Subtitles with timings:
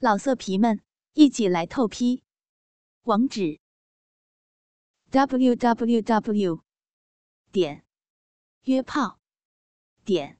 [0.00, 0.80] 老色皮们，
[1.14, 2.22] 一起来透批！
[3.02, 3.58] 网址
[5.10, 6.62] ：w w w
[7.50, 7.84] 点
[8.62, 9.18] 约炮
[10.04, 10.38] 点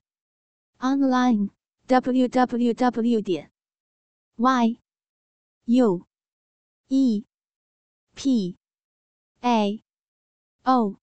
[0.77, 1.49] online
[1.87, 3.51] w w w 点
[4.37, 4.79] y
[5.65, 6.07] u
[6.87, 7.25] e
[8.15, 8.57] p
[9.41, 9.83] a
[10.63, 11.01] o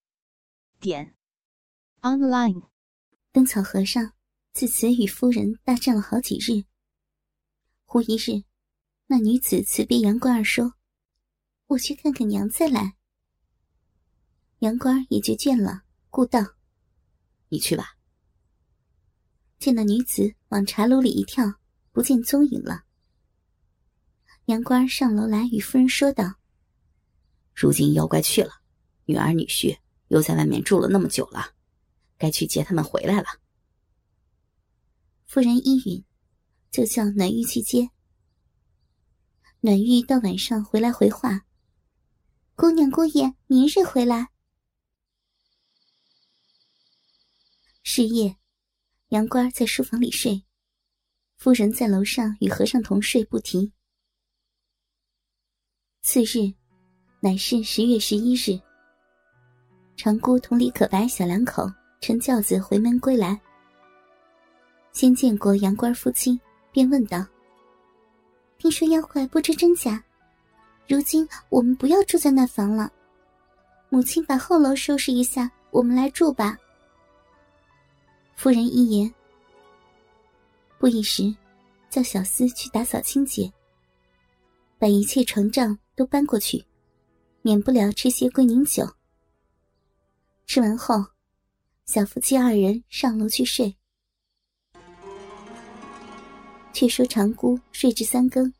[0.80, 1.14] 点
[2.00, 2.70] online。
[3.32, 4.14] 灯草和尚
[4.54, 6.64] 自此与夫人大战了好几日。
[7.84, 8.45] 忽一日，
[9.09, 10.74] 那女子辞别杨官儿说
[11.69, 12.97] ：“我去看看娘再来。”
[14.60, 16.41] 杨官儿也觉倦了，故道
[17.48, 17.97] ：“你去吧。”
[19.59, 21.61] 见那女子往茶楼里一跳，
[21.92, 22.84] 不见踪影了。
[24.47, 26.34] 杨官儿上楼来与夫人说道
[27.55, 28.50] ：“如今妖怪去了，
[29.05, 29.78] 女儿女婿
[30.09, 31.55] 又在外面住了那么久了，
[32.19, 33.27] 该去接他们回来了。”
[35.27, 36.05] 夫人依允。
[36.73, 37.88] 就叫暖玉去接。
[39.66, 41.41] 暖玉到晚上回来回话
[42.55, 44.28] ：“姑娘姑爷明日回来。”
[47.83, 48.36] 是夜，
[49.08, 50.45] 杨官在书房里睡，
[51.36, 53.73] 夫人在楼上与和尚同睡，不提。
[56.01, 56.55] 次日，
[57.19, 58.56] 乃是十月十一日。
[59.97, 61.69] 长姑同李可白小两口
[62.01, 63.36] 乘轿子回门归来，
[64.92, 66.41] 先见过杨官夫妻。
[66.70, 67.27] 便问道
[68.58, 70.02] ：“听说妖怪不知真假，
[70.88, 72.90] 如今我们不要住在那房了。
[73.88, 76.56] 母亲把后楼收拾一下，我们来住吧。”
[78.34, 79.14] 夫人一言，
[80.78, 81.34] 不一时，
[81.88, 83.52] 叫小厮去打扫清洁，
[84.78, 86.64] 把一切床帐都搬过去，
[87.42, 88.86] 免不了吃些桂宁酒。
[90.46, 91.04] 吃完后，
[91.84, 93.77] 小夫妻二人上楼去睡。
[96.77, 98.52] 却说长姑睡至三更，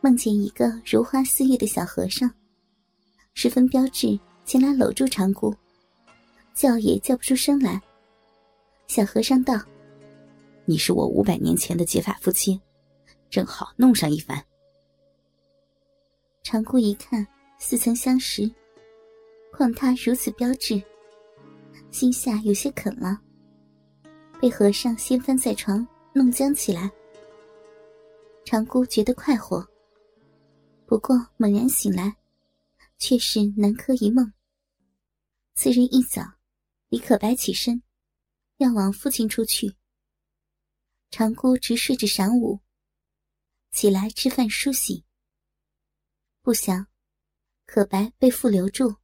[0.00, 2.32] 梦见一个如花似玉的小和尚，
[3.34, 5.54] 十分标致，前来搂住长姑，
[6.54, 7.78] 叫也叫不出声来。
[8.86, 9.60] 小和尚道
[10.64, 12.58] ：“你是我五百年前的结发夫妻，
[13.28, 14.42] 正好弄上一番。”
[16.42, 17.26] 长姑一看，
[17.58, 18.50] 似曾相识，
[19.52, 20.82] 况他如此标致，
[21.90, 23.20] 心下有些肯了，
[24.40, 26.90] 被和尚掀翻在床，弄僵起来。
[28.50, 29.64] 长姑觉得快活，
[30.84, 32.16] 不过猛然醒来，
[32.98, 34.32] 却是南柯一梦。
[35.54, 36.20] 次日一早，
[36.88, 37.80] 李可白起身，
[38.56, 39.76] 要往父亲处去。
[41.12, 42.58] 长姑直睡至晌午，
[43.70, 45.04] 起来吃饭梳洗。
[46.42, 46.88] 不想，
[47.66, 48.96] 可白被父留住。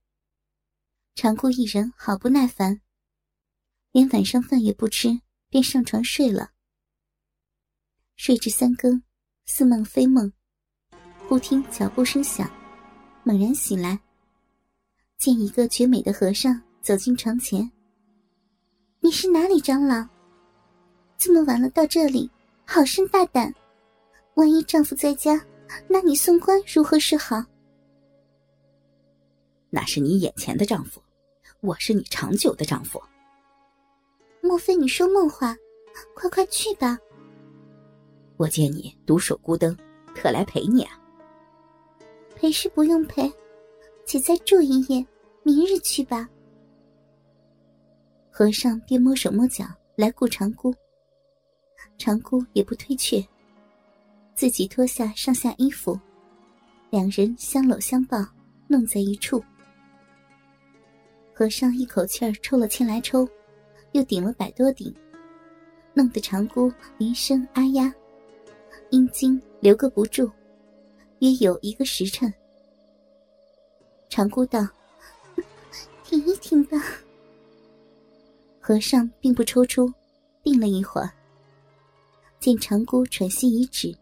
[1.14, 2.80] 长姑一人好不耐烦，
[3.92, 6.50] 连晚上饭也不吃，便上床睡了。
[8.16, 9.05] 睡至三更。
[9.48, 10.30] 似梦非梦，
[11.28, 12.50] 忽听脚步声响，
[13.22, 13.98] 猛然醒来，
[15.18, 17.70] 见一个绝美的和尚走进床前。
[18.98, 20.04] 你是哪里长老？
[21.16, 22.28] 这么晚了到这里，
[22.66, 23.54] 好生大胆！
[24.34, 25.40] 万一丈夫在家，
[25.86, 27.42] 那你送官如何是好？
[29.70, 31.00] 那是你眼前的丈夫，
[31.60, 33.00] 我是你长久的丈夫。
[34.40, 35.56] 莫非你说梦话？
[36.14, 36.98] 快快去吧。
[38.36, 39.76] 我见你独守孤灯，
[40.14, 41.00] 特来陪你啊。
[42.34, 43.32] 陪是不用陪，
[44.04, 45.04] 且再住一夜，
[45.42, 46.28] 明日去吧。
[48.30, 49.64] 和尚便摸手摸脚
[49.94, 50.74] 来顾长姑，
[51.96, 53.26] 长姑也不推却，
[54.34, 55.98] 自己脱下上下衣服，
[56.90, 58.18] 两人相搂相抱，
[58.68, 59.42] 弄在一处。
[61.32, 63.26] 和尚一口气儿抽了千来抽，
[63.92, 64.94] 又顶了百多顶，
[65.94, 67.90] 弄得长姑连声啊呀。
[68.90, 70.30] 阴茎留个不住，
[71.18, 72.32] 约有一个时辰。
[74.08, 74.66] 长姑道
[76.04, 76.76] ：“停一停吧。”
[78.60, 79.92] 和尚并不抽出，
[80.42, 81.10] 定了一会儿，
[82.40, 83.96] 见长姑喘息已止，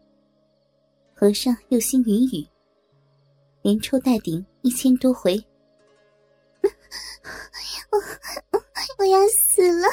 [1.13, 2.47] 和尚又心云雨，
[3.61, 5.43] 连抽带顶一千多回。
[7.91, 7.99] 我
[8.97, 9.87] 我要死了！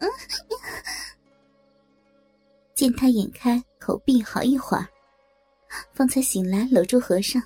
[2.74, 3.62] 见他眼开。
[3.86, 4.88] 口闭好一会儿，
[5.94, 7.40] 方才醒来，搂住和尚，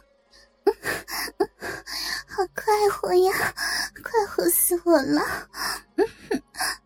[2.27, 3.55] 好快活呀，
[4.03, 5.21] 快活死我了！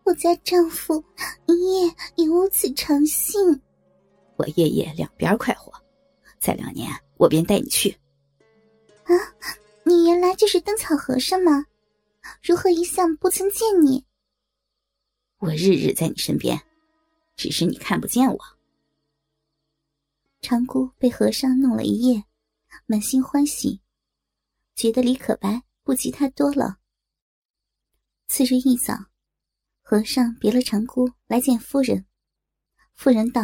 [0.03, 1.01] 我家丈夫
[1.45, 3.61] 一夜也无此长性，
[4.35, 5.71] 我夜夜两边快活，
[6.37, 7.97] 再两年我便带你去。
[9.05, 9.15] 啊，
[9.83, 11.65] 你原来就是灯草和尚吗？
[12.43, 14.05] 如何一向不曾见你？
[15.39, 16.61] 我日日在你身边，
[17.37, 18.54] 只是你看不见我。
[20.45, 22.23] 长姑被和尚弄了一夜，
[22.85, 23.81] 满心欢喜，
[24.75, 26.77] 觉得李可白不及他多了。
[28.27, 28.93] 次日一早，
[29.81, 32.05] 和尚别了长姑来见夫人。
[32.93, 33.41] 夫人道：“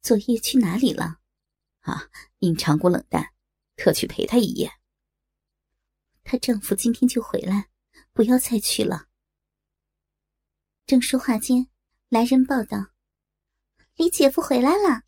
[0.00, 1.18] 昨夜去哪里了？”
[1.82, 2.08] 啊，
[2.38, 3.34] 因长姑冷淡，
[3.74, 4.70] 特去陪她一夜。
[6.22, 7.70] 她丈夫今天就回来，
[8.12, 9.08] 不要再去了。
[10.86, 11.66] 正说话间，
[12.08, 12.92] 来人报道
[13.98, 15.02] ：“李姐夫回来了。”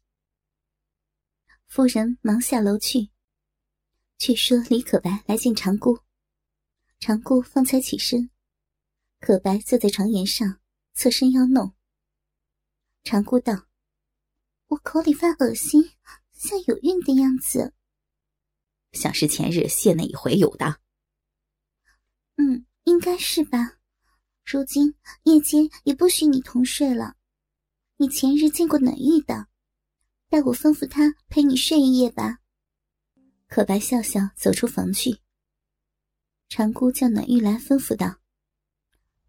[1.74, 3.10] 夫人忙下楼去，
[4.16, 5.98] 却说李可白来见长姑。
[7.00, 8.30] 长姑方才起身。
[9.18, 10.60] 可白坐在床沿上，
[10.92, 11.74] 侧身要弄。
[13.02, 13.66] 长姑道
[14.70, 15.82] ：“我口里发恶心，
[16.30, 17.74] 像有孕的样子。
[18.92, 20.80] 想是前日泄那一回有的。
[22.36, 23.78] 嗯，应该是吧。
[24.44, 24.94] 如今
[25.24, 27.16] 夜间也不许你同睡了。
[27.96, 29.48] 你前日见过暖玉的，
[30.34, 32.40] 待我吩咐他陪你睡一夜吧。”
[33.46, 35.20] 可白笑笑走出房去。
[36.48, 38.16] 长姑叫暖玉来，吩咐道。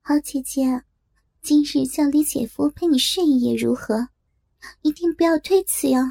[0.02, 0.84] 好姐姐，
[1.44, 4.10] 今日叫李姐夫陪你睡一夜如何？
[4.82, 6.02] 一定不要推辞哟。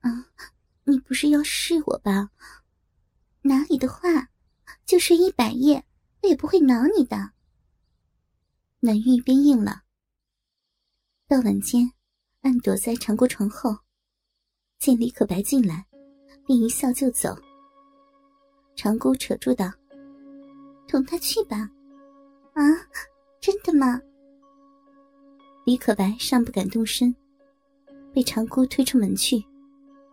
[0.00, 0.32] 啊，
[0.82, 2.30] 你不是要试我吧？
[3.42, 4.30] 哪里的话，
[4.84, 5.86] 就睡一百夜，
[6.22, 7.30] 我也不会恼你的。
[8.80, 9.84] 暖玉便应了。
[11.28, 11.92] 到晚间，
[12.46, 13.76] 暗躲在长姑床后，
[14.78, 15.84] 见李可白进来，
[16.46, 17.36] 便一笑就走。
[18.76, 19.68] 长姑扯住道
[20.86, 21.68] ：“同他去吧。”
[22.54, 22.62] 啊，
[23.40, 24.00] 真的吗？
[25.64, 27.12] 李可白尚不敢动身，
[28.14, 29.44] 被长姑推出门去，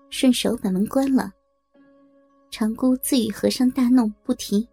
[0.09, 1.31] 顺手把门关了。
[2.49, 4.67] 长姑自与和尚大弄不提。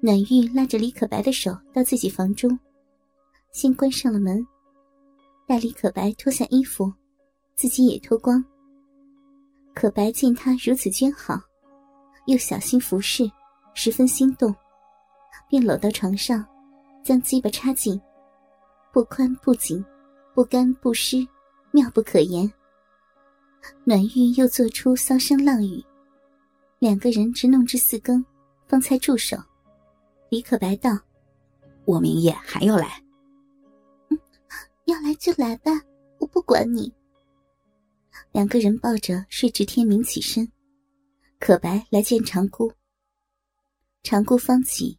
[0.00, 2.58] 暖玉拉着李可白的手到自己房中，
[3.52, 4.42] 先关上了门，
[5.46, 6.92] 待李可白脱下衣服，
[7.54, 8.42] 自己也脱光。
[9.74, 11.38] 可白见他如此娟好，
[12.26, 13.30] 又小心服侍，
[13.74, 14.54] 十分心动。
[15.48, 16.44] 便搂到床上，
[17.02, 18.00] 将鸡巴插进，
[18.92, 19.84] 不宽不紧，
[20.32, 21.26] 不干不湿，
[21.72, 22.50] 妙不可言。
[23.84, 25.84] 暖玉又做出骚声浪语，
[26.78, 28.24] 两个人直弄至四更，
[28.66, 29.36] 方才住手。
[30.30, 30.98] 李可白道
[31.84, 33.02] ：“我明夜还要来。”“，
[34.84, 35.70] 要来就来吧，
[36.18, 36.92] 我不管你。”
[38.32, 40.50] 两个人抱着睡至天明起身。
[41.40, 42.72] 可白来见长姑，
[44.02, 44.98] 长姑方起。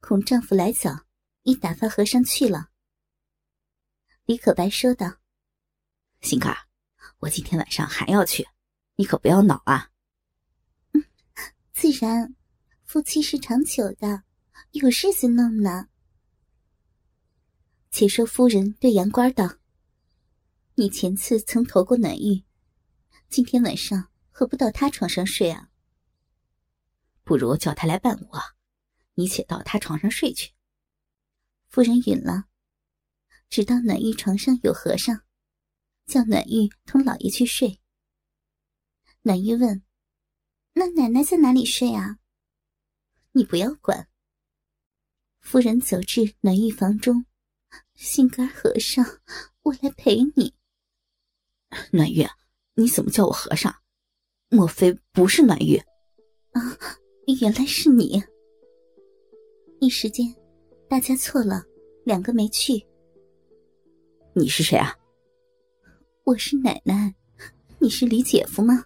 [0.00, 1.04] 恐丈夫来早，
[1.42, 2.68] 已打发和尚去了。
[4.24, 5.16] 李可白说道
[6.22, 6.58] ：“心肝儿，
[7.18, 8.46] 我今天晚上还要去，
[8.94, 9.90] 你可不要恼啊。
[10.92, 11.02] ”“嗯，
[11.72, 12.36] 自然，
[12.84, 14.22] 夫妻是长久的，
[14.72, 15.88] 有日子弄呢。”
[17.98, 19.56] 且说夫人对杨官道
[20.76, 22.44] ：“你前次曾投过暖玉，
[23.30, 25.70] 今天晚上何不到他床上睡啊？
[27.24, 28.38] 不如叫他来伴我。”
[29.16, 30.52] 你且到他床上睡去。
[31.68, 32.48] 夫人允了，
[33.48, 35.22] 直到暖玉床上有和尚，
[36.04, 37.80] 叫暖玉同老爷去睡。
[39.22, 39.82] 暖玉问
[40.76, 42.18] ：“那奶奶在哪里睡啊？”
[43.32, 44.10] 你不要管。
[45.40, 47.24] 夫人走至暖玉房中，
[47.96, 49.04] 心肝和尚，
[49.62, 50.52] 我来陪你。
[51.90, 52.26] 暖玉，
[52.74, 53.74] 你怎么叫我和尚？
[54.50, 55.76] 莫非不是暖玉？
[56.52, 56.78] 啊，
[57.40, 58.22] 原来是你。
[59.80, 60.34] 一时间，
[60.88, 61.64] 大家错了，
[62.04, 62.86] 两个没去。
[64.34, 64.94] 你是谁啊？
[66.24, 67.14] 我是奶奶，
[67.78, 68.84] 你是李姐夫吗？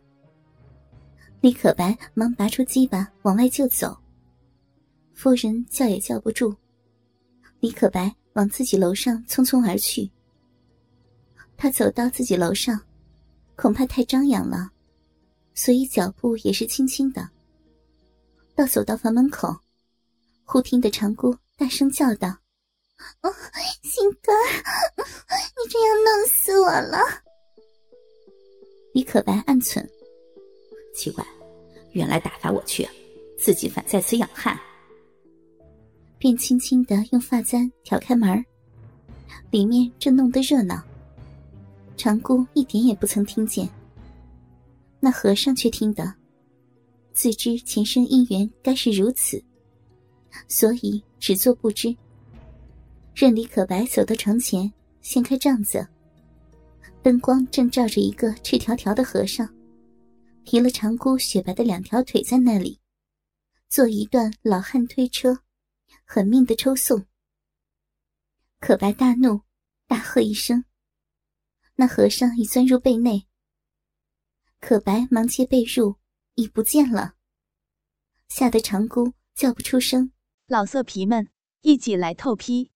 [1.41, 3.97] 李可白忙拔出鸡巴往外就走，
[5.15, 6.55] 夫人叫也叫不住。
[7.59, 10.11] 李可白往自己楼上匆匆而去。
[11.57, 12.81] 他走到自己楼上，
[13.57, 14.71] 恐怕太张扬了，
[15.55, 17.29] 所以脚步也是轻轻的。
[18.55, 19.55] 到走到房门口。
[20.45, 22.29] 忽听得长姑大声叫道
[23.23, 23.33] ：“哦，
[23.85, 24.35] 心肝，
[24.97, 26.99] 你这样弄死我了！”
[28.93, 29.87] 李可白暗忖：
[30.93, 31.25] 奇怪，
[31.93, 32.89] 原来打发我去，
[33.39, 34.59] 自己反在此养汉。
[36.21, 38.45] 便轻轻的用发簪挑开门
[39.51, 40.79] 里面正弄得热闹。
[41.97, 43.67] 长姑一点也不曾听见，
[45.01, 46.13] 那和尚却听得，
[47.15, 49.43] 自知前生姻缘该是如此。
[50.47, 51.97] 所以只做不知。
[53.15, 55.89] 任李可白走到床前，掀开帐子，
[57.03, 59.49] 灯光正照着一个赤条条的和尚，
[60.45, 62.79] 提了长姑雪白的两条腿在那里，
[63.71, 65.39] 做一段老汉推车，
[66.13, 67.07] 狠命的抽送。
[68.59, 69.45] 可白大怒，
[69.87, 70.65] 大喝一声，
[71.77, 73.29] 那和尚已钻入被内，
[74.59, 75.99] 可白忙切被褥，
[76.35, 77.15] 已不见了，
[78.27, 80.11] 吓得长姑叫不出声。
[80.47, 82.73] 老色皮们，一起来透批！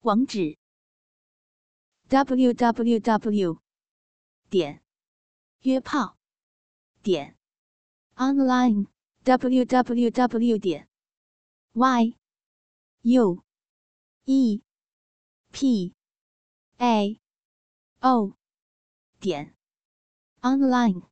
[0.00, 0.58] 网址
[2.08, 3.62] ：w w w
[4.50, 4.82] 点
[5.60, 6.18] 约炮
[7.02, 7.38] 点
[8.16, 8.88] online
[9.22, 10.90] w w w 点
[11.72, 12.19] y
[13.02, 13.42] u
[14.26, 14.60] e.
[15.52, 15.94] P.
[16.78, 17.18] A.
[18.02, 18.34] O.
[19.18, 19.54] 点。
[20.42, 21.02] Online。